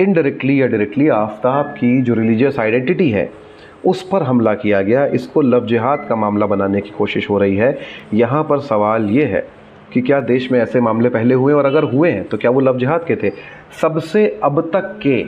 इनडायरेक्टली 0.00 0.60
या 0.60 0.66
डायरेक्टली 0.66 1.08
आफ्ताब 1.08 1.66
की 1.70 2.00
जो 2.02 2.14
रिलीजियस 2.14 2.58
आइडेंटिटी 2.58 3.10
है, 3.10 3.30
उस 3.84 4.02
पर 4.02 4.22
हमला 4.22 4.54
किया 4.54 4.80
गया। 4.82 5.04
इसको 5.08 5.40
लव 5.42 5.66
जिहाद 5.66 6.06
का 6.08 6.16
मामला 6.16 6.46
बनाने 6.46 6.80
की 6.80 6.90
कोशिश 6.90 7.28
हो 7.30 7.38
रही 7.38 7.56
है। 7.56 7.76
यहाँ 8.14 8.42
पर 8.44 8.60
सवाल 8.60 9.08
ये 9.10 9.24
है 9.24 9.46
कि 9.92 10.00
क्या 10.02 10.20
देश 10.22 10.50
में 10.52 10.58
ऐसे 10.60 10.80
मामले 10.80 11.08
पहले 11.08 11.34
हुए 11.34 11.52
और 11.52 11.66
अगर 11.66 11.84
हुए 11.84 12.10
हैं 12.10 12.24
तो 12.24 12.36
क्या 12.36 12.50
वो 12.50 12.60
लव 12.60 12.78
जिहाद 12.78 13.04
के 13.08 13.16
थे? 13.16 13.30
सबसे 13.82 14.26
अब 14.44 14.60
तक 14.72 14.98
के 15.02 15.22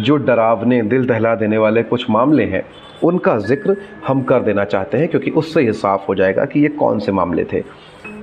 जो 0.00 0.16
डरावने, 0.16 0.82
दिल 0.82 1.06
दहला 1.06 1.34
देने 1.34 1.58
वाले 1.58 1.82
कुछ 1.82 2.08
मामले 2.10 2.44
हैं, 2.44 2.62
उनका 3.04 3.36
ज़िक्र 3.38 3.76
हम 4.06 4.22
कर 4.22 4.42
देना 4.42 4.64
चाहते 4.64 4.98
हैं, 4.98 5.08
क्योंकि 5.08 5.30
उससे 5.32 5.62
ये 5.62 5.72
साफ़ 5.74 6.06
हो 6.08 6.14
जाएगा 6.14 6.44
कि 6.44 6.60
ये 6.60 6.68
कौन 6.68 6.98
से 6.98 7.12
मामले 7.12 7.44
थे। 7.44 7.60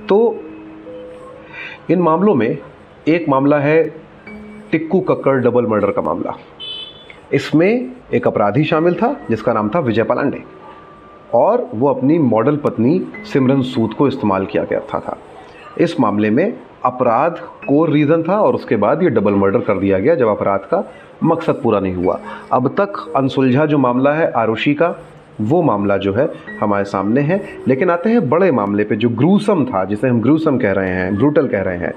तो 0.08 0.18
इन 1.90 2.00
मामलों 2.00 2.34
में 2.34 2.56
एक 3.08 3.28
मामला 3.28 3.58
है 3.58 3.82
टिक्कू 4.74 5.00
कक्कड़ 5.00 5.36
डबल 5.38 5.66
मर्डर 5.66 5.90
का 5.90 6.02
मामला। 6.02 6.36
इसमें 7.32 7.92
एक 8.14 8.26
अपराधी 8.26 8.64
शामिल 8.64 8.94
था 8.94 9.20
जिसका 9.30 9.52
नाम 9.52 9.68
था 9.68 9.78
विजय 9.78 10.02
पलांडे। 10.02 10.42
और 11.34 11.70
वो 11.74 11.88
अपनी 11.88 12.18
मॉडल 12.18 12.56
पत्नी 12.56 13.06
सिमरन 13.32 13.62
सूद 13.62 13.94
को 13.94 14.08
इस्तेमाल 14.08 14.46
किया 14.46 14.64
गया 14.64 14.80
था, 14.80 15.00
था। 15.00 15.18
इस 15.80 16.00
मामले 16.00 16.30
में 16.30 16.58
अपराध 16.84 17.38
कोर 17.68 17.90
रीज़न 17.90 18.22
था 18.22 18.40
और 18.40 18.54
उसके 18.54 18.76
बाद 18.76 19.02
ये 19.02 19.08
डबल 19.08 19.34
मर्डर 19.34 19.60
कर 19.60 19.78
दिया 19.78 19.98
गया 19.98 20.14
जब 20.14 20.28
अपराध 20.28 20.60
का 20.60 20.92
मकसद 21.24 21.60
पूरा 21.62 21.80
नहीं 21.80 21.94
हुआ। 21.94 22.20
अब 22.52 22.68
तक 22.68 23.12
अनसुलझा 23.16 23.66
जो 23.66 23.78
मामला 23.78 24.12
है 24.12 24.30
आरुषि 24.30 24.74
का 24.74 24.94
वो 25.40 25.62
मामला 25.62 25.96
जो 25.96 26.12
है 26.14 26.28
हमारे 26.60 26.84
सामने 26.84 27.20
है। 27.20 27.44
लेकिन 27.68 27.90
आते 27.90 28.10
हैं 28.10 28.28
बड़े 28.28 28.52
मामले 28.52 28.84
पे 28.84 28.96
जो 28.96 29.08
ग्रूसम 29.08 29.64
था 29.64 29.84
जिसे 29.84 30.08
हम 30.08 30.20
ग्रूसम 30.20 30.58
कह 30.58 30.72
रहे 30.72 30.90
हैं 30.90 31.16
ब्रूटल 31.16 31.48
कह 31.48 31.62
रहे 31.62 31.78
हैं। 31.78 31.94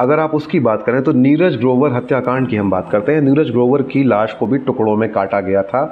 अगर 0.00 0.18
आप 0.18 0.34
उसकी 0.34 0.60
बात 0.60 0.82
करें 0.82 1.02
तो 1.02 1.12
नीरज 1.12 1.56
ग्रोवर 1.56 1.92
हत्याकांड 1.92 2.48
की 2.48 2.56
हम 2.56 2.70
बात 2.70 2.88
करते 2.90 3.12
हैं। 3.12 3.20
नीरज 3.20 3.50
ग्रोवर 3.50 3.82
की 3.82 4.02
लाश 4.04 4.32
को 4.32 4.46
भी 4.46 4.58
टुकड़ों 4.58 4.96
में 4.96 5.12
काटा 5.12 5.40
गया 5.40 5.62
था। 5.62 5.84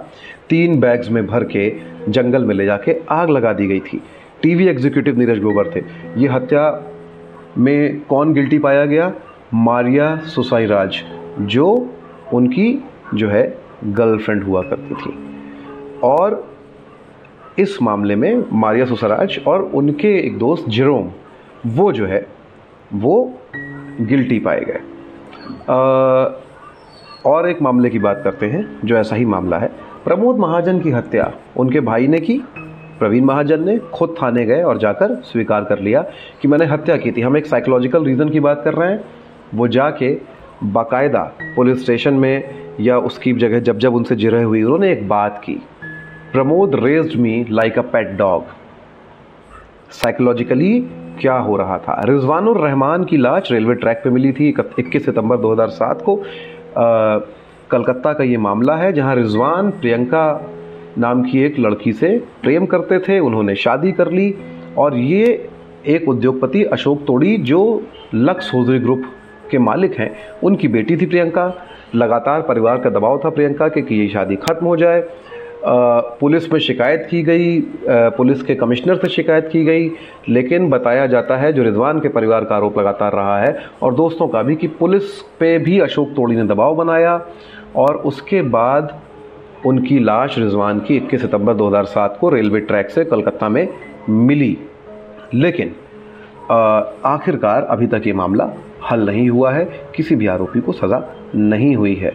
तीन 0.50 0.80
बैग्स 0.80 1.10
में 1.10 1.26
भर 1.26 1.44
के 1.44 1.70
जंगल 2.08 2.44
में 2.44 2.54
ले 2.54 2.64
जाके 2.64 2.96
आग 3.10 3.30
लगा 3.30 3.52
दी 3.52 3.66
गई 3.66 3.80
थी। 3.80 4.02
टीवी 4.42 4.66
एग्जीक्यूटिव 4.66 5.18
नीरज 5.18 5.38
ग्रोवर 5.38 5.70
थे। 5.76 5.80
ये 6.16 6.28
हत्या 6.28 6.84
में 7.58 8.00
कौन 8.00 8.32
गिल्टी 8.32 8.58
पाया 8.58 8.84
गया? 8.84 9.12
मारिया 9.54 10.16
सुसाईराज 10.16 11.02
जो 11.40 11.90
उनकी 12.34 12.84
जो 13.14 13.28
है 13.28 13.58
गर्लफ्रेंड 13.84 14.44
हुआ 14.44 14.62
करती 14.62 14.94
थी। 14.94 15.14
और 16.04 16.46
इस 17.58 17.82
मामले 17.82 18.16
में 18.16 18.44
मारिया 18.52 18.84
सुसराज 18.86 19.40
और 19.46 19.62
उनके 19.62 20.08
एक 20.18 20.38
दोस्त 20.38 20.68
जिरोम, 20.68 21.10
वो 21.66 21.92
जो 21.92 22.06
है, 22.06 22.26
वो 22.94 23.37
गिल्टी 24.00 24.38
पाए 24.38 24.60
गए। 24.60 24.80
और 27.26 27.48
एक 27.48 27.62
मामले 27.62 27.90
की 27.90 27.98
बात 27.98 28.20
करते 28.24 28.46
हैं, 28.46 28.80
जो 28.84 28.96
ऐसा 28.96 29.16
ही 29.16 29.24
मामला 29.24 29.58
है। 29.58 29.70
प्रमोद 30.04 30.36
महाजन 30.36 30.80
की 30.80 30.90
हत्या 30.90 31.32
उनके 31.56 31.80
भाई 31.80 32.06
ने 32.06 32.20
की, 32.20 32.38
प्रवीण 32.98 33.24
महाजन 33.24 33.64
ने, 33.64 33.78
खुद 33.78 34.14
थाने 34.22 34.44
गए 34.44 34.62
और 34.62 34.78
जाकर 34.78 35.14
स्वीकार 35.14 35.64
कर 35.64 35.78
लिया 35.78 36.02
कि 36.42 36.48
मैंने 36.48 36.64
हत्या 36.64 36.96
की 36.96 37.12
थी। 37.12 37.20
हम 37.20 37.36
एक 37.36 37.46
साइकोलॉजिकल 37.46 38.04
रीज़न 38.04 38.28
की 38.28 38.40
बात 38.40 38.62
कर 38.64 38.74
रहे 38.74 38.92
हैं। 38.92 39.04
वो 39.54 39.68
जाके 39.68 40.20
बाकायदा 40.64 41.22
पुलिस 41.56 41.82
स्टेशन 41.82 42.14
में 42.14 42.54
या 42.80 42.98
उसकी 42.98 43.32
जगह 43.32 43.60
जब 43.60 43.78
जब 43.78 43.94
उनसे 43.94 44.16
जिरह 44.16 44.44
हुई, 44.44 44.62
उन्होंने 44.62 44.92
एक 44.92 45.08
बात 45.08 45.42
की। 45.44 45.54
Pramod 46.32 46.74
raised 46.74 47.18
me 47.20 47.46
like 47.50 47.78
a 47.78 47.82
pet 47.82 48.08
dog 48.08 48.44
psychologically 49.90 50.80
क्या 51.20 51.34
हो 51.34 51.56
रहा 51.56 51.78
था? 51.78 52.02
रिजवानुर 52.04 52.58
रहमान 52.58 53.04
की 53.04 53.16
लाश 53.16 53.52
रेलवे 53.52 53.74
ट्रैक 53.74 54.00
पे 54.04 54.10
मिली 54.10 54.32
थी 54.32 54.48
21 54.78 55.04
सितंबर 55.04 55.36
2007 55.36 56.02
को। 56.02 56.22
कलकत्ता 57.70 58.12
का 58.12 58.24
ये 58.24 58.36
मामला 58.36 58.76
है, 58.76 58.92
जहाँ 58.92 59.14
रिजवान 59.14 59.70
प्रियंका 59.70 60.50
नाम 60.98 61.22
की 61.22 61.42
एक 61.42 61.58
लड़की 61.58 61.92
से 61.92 62.22
प्रेम 62.42 62.66
करते 62.66 62.98
थे, 62.98 63.18
उन्होंने 63.18 63.54
शादी 63.54 63.92
कर 63.92 64.10
ली 64.12 64.34
और 64.78 64.96
ये 64.96 65.48
एक 65.86 66.08
उद्योगपति 66.08 66.64
अशोक 66.64 67.04
तोड़ी, 67.06 67.36
जो 67.36 67.82
लक्स 68.14 68.54
होजरी 68.54 68.78
ग्रुप 68.78 69.02
के 69.50 69.58
मालिक 69.58 69.98
हैं। 69.98 70.10
उनकी 70.44 70.68
बेटी 70.68 70.96
थी 70.96 71.06
प्रियंका। 71.06 71.52
लगातार 71.94 72.42
परिवार 72.42 72.78
का 72.78 72.90
दबाव 72.90 73.18
था 73.24 73.30
प्रियंका 73.30 73.68
के 73.68 73.82
कि 73.82 73.94
ये 73.94 74.08
शादी 74.08 74.36
खत्म 74.36 74.66
हो 74.66 74.76
जाए। 74.76 75.04
पुलिस 75.64 76.52
में 76.52 76.58
शिकायत 76.60 77.06
की 77.10 77.22
गई 77.22 77.60
पुलिस 78.16 78.42
के 78.42 78.54
कमिश्नर 78.54 78.96
से 78.96 79.08
शिकायत 79.08 79.48
की 79.52 79.64
गई, 79.64 79.90
लेकिन 80.28 80.68
बताया 80.70 81.06
जाता 81.06 81.36
है 81.36 81.52
जो 81.52 81.62
रिजवान 81.62 82.00
के 82.00 82.08
परिवार 82.08 82.44
का 82.44 82.56
आरोप 82.56 82.78
लगातार 82.78 83.12
रहा 83.12 83.38
है 83.38 83.56
और 83.82 83.94
दोस्तों 83.94 84.28
का 84.28 84.42
भी 84.42 84.56
कि 84.56 84.66
पुलिस 84.78 85.20
पे 85.40 85.58
भी 85.58 85.78
अशोक 85.80 86.08
तोड़ी 86.08 86.36
ने 86.36 86.44
दबाव 86.44 86.74
बनाया 86.76 87.20
और 87.76 87.96
उसके 87.96 88.42
बाद 88.42 88.98
उनकी 89.66 89.98
लाश 89.98 90.38
रिजवान 90.38 90.80
की 90.80 90.96
21 90.96 91.20
सितंबर 91.20 91.54
2007 91.54 92.16
को 92.20 92.28
रेलवे 92.30 92.60
ट्रैक 92.60 92.90
से 92.90 93.04
कलकत्ता 93.04 93.48
में 93.48 93.68
मिली। 94.08 94.56
लेकिन 95.34 95.74
आखिरकार 96.50 97.62
अभी 97.62 97.86
तक 97.86 98.02
ये 98.06 98.12
मामला 98.12 98.50
हल 98.90 99.06
नहीं 99.06 99.28
हुआ 99.30 99.52
है, 99.52 99.64
किसी 99.96 100.14
भी 100.16 100.26
आरोपी 100.26 100.60
को 100.60 100.72
सज़ा 100.72 101.02
नहीं 101.34 101.74
हुई 101.76 101.94
है। 101.94 102.12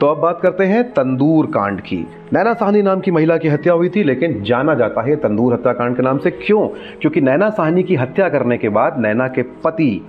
तो 0.00 0.06
अब 0.06 0.18
बात 0.18 0.40
करते 0.42 0.64
हैं 0.64 0.84
तंदूर 0.90 1.46
कांड 1.46 1.80
की। 1.80 2.06
नैना 2.32 2.54
साहनी 2.54 2.82
नाम 2.82 3.00
की 3.00 3.10
महिला 3.10 3.36
की 3.36 3.48
हत्या 3.48 3.72
हुई 3.72 3.88
थी, 3.88 4.04
लेकिन 4.04 4.42
जाना 4.42 4.74
जाता 4.74 5.02
है 5.02 5.16
तंदूर 5.16 5.52
हत्याकांड 5.52 5.96
के 5.96 6.02
नाम 6.02 6.18
से। 6.18 6.30
क्यों? 6.30 6.68
क्योंकि 7.00 7.20
नैना 7.20 7.50
साहनी 7.50 7.82
की 7.82 7.94
हत्या 7.94 8.28
करने 8.28 8.58
के 8.58 8.68
बाद 8.68 8.96
नैना 8.98 9.28
के 9.28 9.42
पति, 9.42 10.06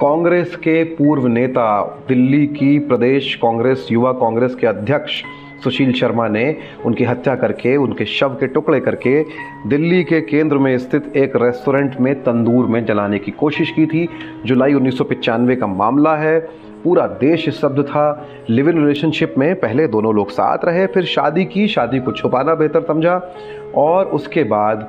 कांग्रेस 0.00 0.56
के 0.56 0.84
पूर्व 0.84 1.26
नेता, 1.26 1.98
दिल्ली 2.08 2.46
की 2.46 2.78
प्रदेश 2.78 3.34
कांग्रेस, 3.34 3.88
युवा 3.92 4.12
कांग्रेस 4.12 4.54
के 4.54 4.66
अध्यक्ष 4.66 5.22
सुशील 5.64 5.92
शर्मा 5.92 6.28
ने 6.28 6.56
उनकी 6.86 7.04
हत्या 7.04 7.34
करके, 7.34 7.76
उनके 7.76 8.04
शव 8.04 8.28
के 8.28 8.46
टुकड़े 8.46 8.80
करके 8.80 9.24
दिल्ली 9.66 10.04
के 10.04 10.20
केंद्र 10.20 10.58
में 10.58 10.78
स्थित 10.78 11.16
एक 11.16 11.32
रेस्टोरेंट 11.36 11.96
में 12.00 12.14
तंदूर 12.14 12.66
में 12.66 12.84
जलाने 12.84 13.18
की 13.18 13.30
कोशिश 13.30 13.70
की 13.70 13.86
थी। 13.86 14.08
जुलाई 14.46 14.74
उन्नीस 14.74 14.98
का 15.02 15.66
मामला 15.66 16.16
है। 16.16 16.69
पूरा 16.84 17.06
देश 17.06 17.48
स्तब्ध 17.48 17.82
था। 17.82 18.28
लिव 18.50 18.68
इन 18.68 18.78
रिलेशनशिप 18.78 19.34
में 19.38 19.54
पहले 19.60 19.86
दोनों 19.86 20.14
लोग 20.14 20.30
साथ 20.30 20.64
रहे, 20.64 20.86
फिर 20.86 21.04
शादी 21.04 21.44
की, 21.44 21.68
शादी 21.68 22.00
को 22.00 22.12
छुपाना 22.12 22.54
बेहतर 22.54 22.82
समझा 22.82 23.34
और 23.74 24.06
उसके 24.06 24.44
बाद 24.44 24.88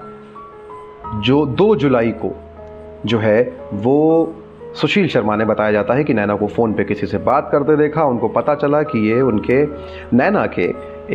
जो 1.16 1.46
दो 1.46 1.76
जुलाई 1.76 2.12
को 2.12 2.36
जो 3.06 3.20
है, 3.20 3.54
वो 3.74 4.34
सुशील 4.74 5.08
शर्मा 5.08 5.36
ने 5.36 5.46
बताया 5.46 5.72
जाता 5.72 5.94
है 5.94 6.04
कि 6.04 6.14
नैना 6.14 6.36
को 6.36 6.48
फ़ोन 6.48 6.74
पे 6.74 6.84
किसी 6.84 7.08
से 7.08 7.18
बात 7.18 7.50
करते 7.52 7.76
देखा, 7.78 8.04
उनको 8.04 8.28
पता 8.28 8.56
चला 8.56 8.82
कि 8.84 9.10
ये 9.10 9.22
उनके, 9.22 9.66
नैना 10.18 10.46
के 10.46 10.70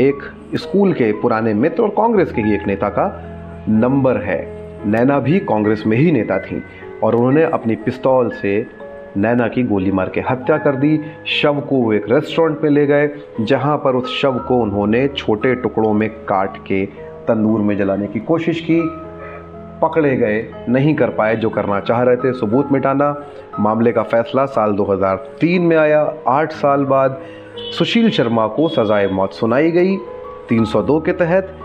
एक 0.08 0.22
स्कूल 0.54 0.92
के 0.92 1.12
पुराने 1.12 1.54
मित्र 1.54 1.82
और 1.82 1.88
कांग्रेस 1.88 2.32
के 2.32 2.42
ही 2.42 2.54
एक 2.54 2.66
नेता 2.66 2.88
का 2.88 3.06
नंबर 3.68 4.16
है। 4.16 4.56
नैना 4.86 5.18
भी 5.18 5.38
कांग्रेस 5.38 5.82
में 5.86 5.96
ही 5.96 6.12
नेता 6.12 6.38
थी 6.38 6.62
और 7.02 7.14
उन्होंने 7.14 7.42
अपनी 7.42 7.76
पिस्तौल 7.76 8.30
से 8.30 8.66
नैना 9.16 9.48
की 9.48 9.62
गोली 9.62 9.92
मार 9.92 10.08
के 10.08 10.20
हत्या 10.20 10.58
कर 10.58 10.76
दी। 10.76 11.00
शव 11.26 11.60
को 11.60 11.76
वो 11.76 11.92
एक 11.92 12.10
रेस्टोरेंट 12.10 12.62
में 12.62 12.70
ले 12.70 12.86
गए, 12.86 13.10
जहाँ 13.40 13.76
पर 13.76 13.96
उस 13.96 14.20
शव 14.20 14.38
को 14.48 14.56
उन्होंने 14.56 15.08
छोटे 15.08 15.54
टुकड़ों 15.54 15.92
में 15.92 16.10
काट 16.10 16.56
के 16.56 16.86
तंदूर 17.28 17.60
में 17.60 17.76
जलाने 17.76 18.06
की 18.06 18.20
कोशिश 18.20 18.60
की। 18.60 19.06
पकड़े 19.82 20.16
गए, 20.16 20.50
नहीं 20.68 20.94
कर 20.94 21.10
पाए 21.10 21.36
जो 21.36 21.50
करना 21.50 21.80
चाह 21.80 22.02
रहे 22.02 22.16
थे, 22.16 22.32
सबूत 22.32 22.72
मिटाना। 22.72 23.26
मामले 23.60 23.92
का 23.92 24.02
फैसला 24.02 24.46
साल 24.46 24.72
2003 24.72 25.62
में 25.62 25.76
आया। 25.76 26.14
आठ 26.28 26.52
साल 26.52 26.84
बाद 26.84 27.20
सुशील 27.78 28.10
शर्मा 28.10 28.46
को 28.46 28.68
सजाए 28.68 29.06
मौत 29.06 29.32
सुनाई 29.32 29.70
गई। 29.70 29.96
302 30.48 31.00
के 31.00 31.12
तहत 31.12 31.58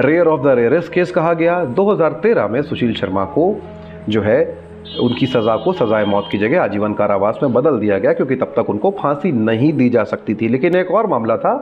rare 0.00 0.26
of 0.26 0.40
the 0.40 0.46
rarest 0.46 0.92
case 0.92 1.10
कहा 1.10 1.32
गया। 1.32 1.64
2013 1.64 2.46
में 2.46 2.62
सुशील 2.62 2.94
शर्मा 2.94 3.24
को 3.24 3.62
जो 4.08 4.22
है 4.22 4.65
उनकी 5.00 5.26
सज़ा 5.26 5.56
को 5.56 5.72
सज़ाए 5.72 6.04
मौत 6.04 6.28
की 6.32 6.38
जगह 6.38 6.62
आजीवन 6.62 6.92
कारावास 6.94 7.38
में 7.42 7.52
बदल 7.52 7.78
दिया 7.78 7.98
गया, 7.98 8.12
क्योंकि 8.12 8.36
तब 8.36 8.52
तक 8.56 8.70
उनको 8.70 8.90
फांसी 8.98 9.32
नहीं 9.32 9.72
दी 9.72 9.88
जा 9.90 10.04
सकती 10.04 10.34
थी। 10.34 10.48
लेकिन 10.48 10.76
एक 10.76 10.90
और 10.90 11.06
मामला 11.06 11.36
था 11.36 11.54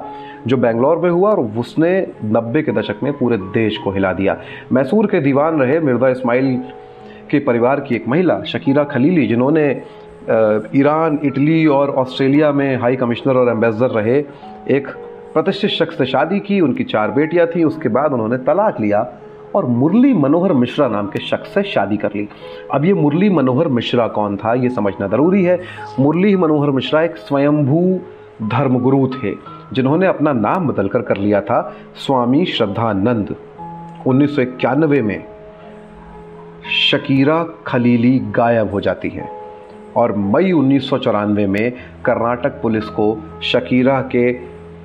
जो 0.47 0.57
बेंगलोर 0.57 0.99
में 0.99 1.11
हुआ 1.11 1.31
और 1.31 1.41
उसने 1.59 1.91
नब्बे 2.27 2.63
के 2.63 2.73
दशक 2.73 3.03
में 3.03 3.13
पूरे 3.13 3.37
देश 3.55 3.79
को 3.79 3.91
हिला 3.91 4.13
दिया। 4.13 4.37
मैसूर 4.73 5.07
के 5.07 5.21
दीवान 5.21 5.61
रहे 5.61 5.81
मिर्ज़ा 5.81 6.09
इस्माइल 6.09 6.57
के 7.31 7.39
परिवार 7.41 7.81
की 7.81 7.95
एक 7.95 8.09
महिला, 8.09 8.43
शकीरा 8.45 8.85
खलीली, 8.85 9.27
जिन्होंने 9.27 9.69
ईरान, 10.77 11.19
इटली 11.25 11.65
और 11.69 11.91
ऑस्ट्रेलिया 11.97 12.53
में 12.53 12.77
हाई 12.77 12.97
कमिश्नर 12.97 13.37
और 13.37 13.49
एम्बेसडर 13.49 13.91
रहे। 13.91 14.19
एक 14.69 14.89
प्रतिष्ठित 15.35 15.71
शख्स 15.71 15.99
से 15.99 16.07
शादी 16.07 16.39
की, 16.41 16.61
उनकी 16.61 16.85
चार 16.85 17.11
बेटियाँ 17.11 17.47
थी, 17.47 17.65
उसके 17.65 17.89
बाद 17.89 18.13
उन्होंने 18.13 18.37
तलाक 18.45 18.81
लिया। 18.81 19.01
और 19.55 19.67
मुरली 19.67 20.13
मनोहर 20.15 20.53
मिश्रा 20.53 20.89
नाम 20.89 21.07
के 21.07 21.19
शख्स 21.19 21.55
से 21.55 21.63
शादी 21.63 21.97
कर 21.97 22.09
ली। 22.17 22.29
अब 22.75 22.85
ये 22.85 22.93
मुरली 22.95 23.31
मनोहर 23.31 23.69
मिश्रा 23.69 24.07
कौन 24.09 24.37
था, 24.37 24.55
ये 24.55 24.69
समझना 24.69 25.09
ज़रूरी 25.09 25.45
है। 25.45 25.61
मुरली 26.01 26.37
मनोहर 26.37 26.71
मिश्रा 26.71 27.03
एक 27.03 27.17
स्वयंभू 27.17 28.01
धर्मगुरु 28.43 29.07
थे, 29.09 29.35
जिन्होंने 29.73 30.07
अपना 30.07 30.33
नाम 30.33 30.69
बदल 30.69 30.89
कर 30.89 31.03
कर 31.03 31.17
लिया 31.17 31.41
था 31.41 31.61
स्वामी 31.97 32.45
श्रद्धानंद। 32.45 33.35
उन्नीस 34.07 34.37
सौ 34.37 34.43
इक्यानवे 34.43 35.03
में 35.03 35.25
शकीरा 36.91 37.43
खलीली 37.67 38.19
गायब 38.19 38.71
हो 38.71 38.81
जाती 38.81 39.09
है 39.09 39.29
और 39.97 40.17
मई 40.17 40.53
उन्नीस 40.53 40.89
सौ 40.91 40.99
चौरानवे 40.99 41.47
में 41.47 41.73
कर्नाटक 42.05 42.61
पुलिस 42.63 42.85
को 42.85 43.07
शकीरा 43.43 44.01
के 44.17 44.37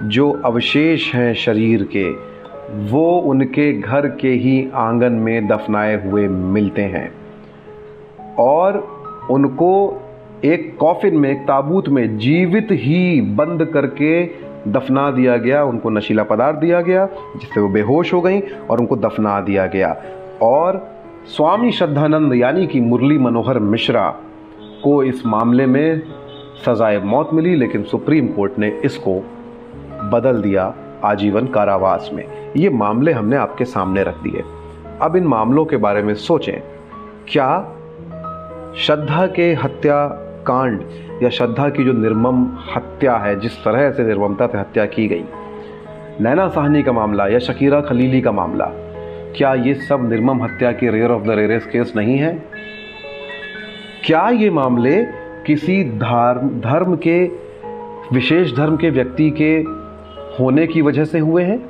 जो 0.04 0.30
अवशेष 0.46 1.14
हैं 1.16 1.34
शरीर 1.34 1.84
के 1.96 2.29
वो 2.76 3.20
उनके 3.20 3.80
घर 3.80 4.08
के 4.08 4.30
ही 4.30 4.70
आँगन 4.74 5.12
में 5.12 5.48
दफनाए 5.48 6.10
हुए 6.10 6.28
मिलते 6.28 6.82
हैं। 6.82 7.12
और 8.40 9.00
उनको 9.32 10.02
एक 10.46 10.78
कॉफिन 10.80 11.16
में, 11.16 11.32
एक 11.32 11.38
ताबूत 11.38 11.90
में 11.90 12.18
जीवित 12.18 12.68
ही 12.72 13.22
बंद 13.22 13.66
करके 13.66 14.26
दफना 14.68 15.12
दिया 15.12 15.38
गया, 15.38 15.64
उनको 15.64 15.90
नशीला 15.90 16.24
पदार्थ 16.24 16.58
दिया 16.58 16.82
गया, 16.82 17.06
जिससे 17.06 17.62
वो 17.62 17.70
बेहोश 17.70 18.14
हो 18.14 18.22
गई 18.22 18.40
और 18.40 18.80
उनको 18.80 18.96
दफना 18.96 19.42
दिया 19.42 19.66
गया। 19.66 20.02
और 20.42 20.90
स्वामी 21.26 21.72
श्रद्धानंद 21.72 22.34
यानी 22.34 22.68
कि 22.68 22.82
मुरली 22.82 23.18
मनोहर 23.18 23.60
मिश्रा 23.60 24.16
को 24.84 25.04
इस 25.04 25.26
मामले 25.26 25.66
में 25.66 26.02
सजाए 26.66 27.00
मौत 27.00 27.30
मिली, 27.34 27.56
लेकिन 27.56 27.84
सुप्रीम 27.84 28.28
कोर्ट 28.28 28.60
ने 28.60 28.82
इसको 28.86 29.24
बदल 30.14 30.42
दिया। 30.42 30.76
आजीवन 31.04 31.48
कारावास 31.48 32.10
में। 32.14 32.26
ये 32.58 32.70
मामले 32.70 33.12
हमने 33.12 33.36
आपके 33.36 33.66
सामने 33.66 34.04
रख 34.04 34.18
दिए। 34.18 34.44
अब 35.02 35.16
इन 35.16 35.24
मामलों 35.24 35.66
के 35.66 35.78
बारे 35.78 36.02
में 36.04 36.14
सोचें। 36.14 36.62
क्या 37.28 37.76
श्रद्धा 38.78 39.28
के 39.28 39.54
हत्या 39.54 40.06
कांड 40.48 40.82
या 41.24 41.30
श्रद्धा 41.30 41.70
की 41.70 41.84
जो 41.84 41.94
निर्मम 41.94 42.46
हत्या 42.76 43.16
है, 43.16 43.40
जिस 43.40 43.64
तरह 43.64 43.92
से 43.92 44.04
निर्ममता 44.04 44.48
से 44.48 44.58
हत्या 44.58 44.86
की 44.86 45.08
गई, 45.08 45.24
नैना 46.22 46.48
साहनी 46.48 46.84
का 46.84 46.92
मामला 46.92 47.28
या 47.28 47.40
शकीरा 47.40 47.82
खलीली 47.82 48.22
का 48.22 48.32
मामला, 48.32 48.72
क्या 49.38 49.54
ये 49.54 49.74
सब 49.74 50.10
निर्मम 50.10 50.44
हत्या 50.44 50.72
के 50.72 50.90
rare 50.90 51.12
of 51.12 51.24
the 51.24 51.30
rarest 51.30 51.70
case 51.70 51.94
नहीं 51.96 52.18
है? 52.18 52.44
क्या 54.06 54.30
ये 54.30 54.50
मामले 54.50 55.04
किसी 55.46 55.84
धर्म 55.84 56.50
धर्म 56.62 56.96
के, 56.96 57.26
विशेष 58.14 58.56
धर्म 58.56 58.78
के 58.78 58.90
व्यक्ति 58.90 59.30
के 59.32 59.64
होने 60.40 60.68
की 60.68 60.82
वजह 60.82 61.06
से 61.06 61.20
हुए 61.20 61.44
हैं? 61.44 61.70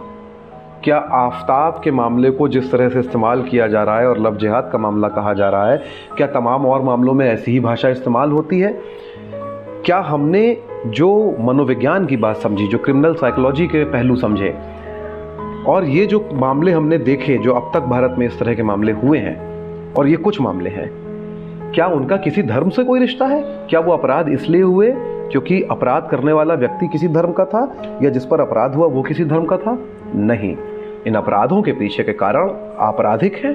क्या 0.83 0.97
आफ्ताब 0.97 1.81
के 1.83 1.91
मामले 1.91 2.31
को 2.31 2.47
जिस 2.47 2.71
तरह 2.71 2.89
से 2.89 2.99
इस्तेमाल 2.99 3.41
किया 3.43 3.67
जा 3.67 3.83
रहा 3.83 3.99
है 3.99 4.07
और 4.07 4.19
लव 4.19 4.38
जिहाद 4.38 4.69
का 4.73 4.77
मामला 4.77 5.07
कहा 5.07 5.33
जा 5.33 5.49
रहा 5.49 5.71
है, 5.71 5.77
क्या 6.17 6.27
तमाम 6.27 6.65
और 6.65 6.81
मामलों 6.81 7.13
में 7.13 7.25
ऐसी 7.29 7.51
ही 7.51 7.59
भाषा 7.59 7.89
इस्तेमाल 7.89 8.31
होती 8.31 8.59
है? 8.59 8.81
क्या 9.85 9.99
हमने 9.99 10.57
जो 10.88 11.38
मनोविज्ञान 11.39 12.05
की 12.05 12.17
बात 12.17 12.38
समझी, 12.38 12.67
जो 12.67 12.77
क्रिमिनल 12.77 13.13
साइकोलॉजी 13.13 13.67
के 13.67 13.83
पहलू 13.83 14.15
समझे, 14.15 14.55
और 15.67 15.85
ये 15.85 16.05
जो 16.05 16.29
मामले 16.33 16.71
हमने 16.71 16.97
देखे, 16.97 17.38
जो 17.38 17.53
अब 17.53 17.71
तक 17.73 17.79
भारत 17.79 18.15
में 18.19 18.27
इस 18.27 18.39
तरह 18.39 18.53
के 18.53 18.63
मामले 18.63 18.91
हुए 18.91 19.17
हैं, 19.17 19.93
और 19.93 20.07
ये 20.07 20.15
कुछ 20.15 20.41
मामले 20.41 20.69
हैं, 20.69 20.89
क्या 21.75 21.88
उनका 21.88 22.17
किसी 22.17 22.43
धर्म 22.43 22.69
से 22.69 22.83
कोई 22.83 22.99
रिश्ता 22.99 23.25
है? 23.25 23.67
क्या 23.69 23.79
वो 23.79 23.91
अपराध 23.91 24.29
इसलिए 24.29 24.61
हुए 24.61 24.91
क्योंकि 25.31 25.62
अपराध 25.71 26.07
करने 26.12 26.33
वाला 26.33 26.53
व्यक्ति 26.53 26.88
किसी 26.88 27.07
धर्म 27.07 27.31
का 27.31 27.45
था 27.45 27.83
या 28.03 28.09
जिस 28.09 28.25
पर 28.25 28.41
अपराध 28.41 28.75
हुआ 28.75 28.88
वो 28.88 29.03
किसी 29.03 29.25
धर्म 29.25 29.45
का 29.45 29.57
था? 29.57 29.77
नहीं। 30.15 30.57
इन 31.07 31.15
अपराधों 31.15 31.62
के 31.62 31.71
पीछे 31.71 32.03
के 32.03 32.13
कारण 32.13 32.50
आपराधिक 32.79 33.36
है। 33.36 33.51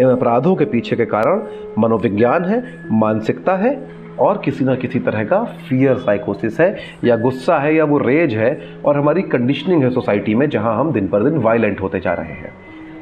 इन 0.00 0.08
अपराधों 0.08 0.54
के 0.56 0.64
पीछे 0.64 0.96
के 0.96 1.04
कारण 1.04 1.42
मनोविज्ञान 1.78 2.44
है, 2.44 2.64
मानसिकता 2.92 3.56
है 3.56 3.88
और 4.18 4.42
किसी 4.44 4.64
ना 4.64 4.74
किसी 4.74 4.98
तरह 4.98 5.24
का 5.24 5.44
फियर 5.44 5.96
साइकोसिस 5.96 6.60
है 6.60 6.76
या 7.04 7.16
गुस्सा 7.16 7.58
है 7.58 7.74
या 7.74 7.84
वो 7.84 7.98
रेज 7.98 8.34
है 8.34 8.60
और 8.84 8.96
हमारी 8.96 9.22
कंडीशनिंग 9.22 9.82
है 9.84 9.90
सोसाइटी 9.90 10.34
में 10.34 10.48
जहाँ 10.48 10.76
हम 10.80 10.92
दिन 10.92 11.08
पर 11.08 11.22
दिन 11.22 11.38
वायलेंट 11.38 11.80
होते 11.80 12.00
जा 12.00 12.12
रहे 12.12 12.32
हैं। 12.32 12.52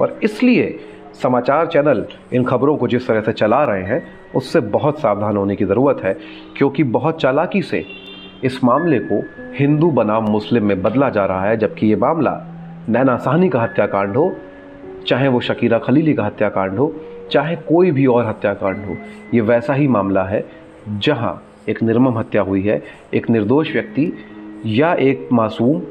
और 0.01 0.21
इसलिए 0.23 0.81
समाचार 1.15 1.67
चैनल 1.67 2.05
इन 2.33 2.45
खबरों 2.45 2.77
को 2.77 2.89
जिस 2.89 3.07
तरह 3.07 3.21
से 3.21 3.33
चला 3.33 3.65
रहे 3.65 3.83
हैं, 3.83 4.03
उससे 4.35 4.61
बहुत 4.61 5.01
सावधान 5.01 5.37
होने 5.37 5.57
की 5.57 5.65
ज़रूरत 5.65 6.01
है, 6.05 6.17
क्योंकि 6.57 6.85
बहुत 6.85 7.21
चालाकी 7.21 7.63
से 7.63 7.85
इस 8.45 8.65
मामले 8.65 8.99
को 8.99 9.23
हिंदू 9.59 9.91
बनाम 9.91 10.25
मुस्लिम 10.25 10.65
में 10.65 10.83
बदला 10.83 11.09
जा 11.09 11.25
रहा 11.25 11.45
है, 11.45 11.57
जबकि 11.57 11.87
ये 11.87 11.97
मामला 11.97 12.41
नैना 12.89 13.17
साहनी 13.17 13.49
का 13.49 13.63
हत्याकांड 13.63 14.17
हो, 14.17 14.33
चाहे 15.07 15.29
वो 15.29 15.41
शकीरा 15.41 15.79
खलीली 15.79 16.15
का 16.15 16.25
हत्याकांड 16.25 16.79
हो, 16.79 16.95
चाहे 17.33 17.57
कोई 17.57 17.91
भी 17.91 18.07
और 18.07 18.27
हत्याकांड 18.27 18.85
हो, 18.87 18.97
ये 19.35 19.41
वैसा 19.41 19.75
ही 19.75 19.89
मामला 19.89 20.25
है, 20.25 20.45
जहाँ 20.89 21.43
एक 21.69 21.83
निर्मम 21.83 22.19
हत्या 22.19 22.43
हुई 22.43 22.63
है, 22.63 22.83
एक 23.15 23.31
निर्दोष 23.31 23.73
व्यक्ति 23.73 24.13
या 24.67 24.95
एक 24.95 25.29
मासूम 25.33 25.83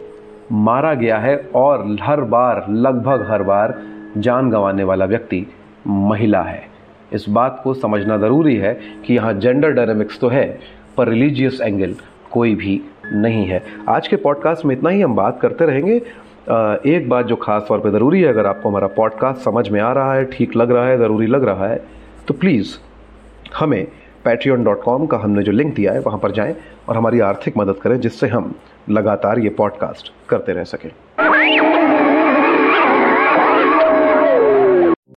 मारा 0.51 0.93
गया 0.93 1.17
है, 1.17 1.37
और 1.55 1.97
हर 2.01 2.21
बार, 2.21 2.65
लगभग 2.69 3.27
हर 3.29 3.43
बार 3.43 3.81
जान 4.17 4.49
गंवाने 4.49 4.83
वाला 4.83 5.05
व्यक्ति 5.05 5.45
महिला 5.87 6.41
है। 6.41 6.67
इस 7.13 7.25
बात 7.29 7.59
को 7.63 7.73
समझना 7.73 8.17
ज़रूरी 8.17 8.55
है 8.55 8.73
कि 9.05 9.13
यहाँ 9.13 9.33
जेंडर 9.33 9.71
डायनेमिक्स 9.71 10.19
तो 10.19 10.27
है, 10.29 10.59
पर 10.97 11.07
रिलीजियस 11.07 11.59
एंगल 11.61 11.95
कोई 12.31 12.55
भी 12.55 12.81
नहीं 13.05 13.45
है। 13.45 13.61
आज 13.89 14.07
के 14.07 14.15
पॉडकास्ट 14.15 14.65
में 14.65 14.75
इतना 14.75 14.89
ही, 14.89 15.01
हम 15.01 15.15
बात 15.15 15.39
करते 15.41 15.65
रहेंगे। 15.65 15.95
एक 16.87 17.07
बात 17.09 17.25
जो 17.25 17.35
ख़ास 17.35 17.65
तौर 17.67 17.79
पे 17.79 17.91
ज़रूरी 17.91 18.21
है, 18.21 18.27
अगर 18.27 18.45
आपको 18.45 18.69
हमारा 18.69 18.87
पॉडकास्ट 18.87 19.41
समझ 19.41 19.67
में 19.69 19.79
आ 19.81 19.91
रहा 19.93 20.13
है, 20.13 20.25
ठीक 20.25 20.55
लग 20.55 20.71
रहा 20.71 20.85
है, 20.87 20.97
ज़रूरी 20.97 21.27
लग 21.27 21.43
रहा 21.43 21.67
है 21.67 21.81
तो 22.27 22.33
प्लीज़ 22.33 22.75
हमें 23.57 23.85
पैट्रियन 24.25 24.63
डॉट 24.63 24.81
कॉम 24.83 25.05
का 25.05 25.17
हमने 25.17 25.43
जो 25.43 25.51
लिंक 25.51 25.73
दिया 25.75 25.93
है, 25.93 25.99
वहाँ 25.99 26.19
पर 26.19 26.31
जाएँ 26.31 26.55
और 26.89 26.97
हमारी 26.97 27.19
आर्थिक 27.21 27.57
मदद 27.57 27.79
करें, 27.83 27.99
जिससे 27.99 28.27
हम 28.27 28.53
लगातार 28.89 29.39
ये 29.39 29.49
पॉडकास्ट 29.49 30.11
करते 30.29 30.53
रह 30.53 30.63
सकें। 30.63 30.89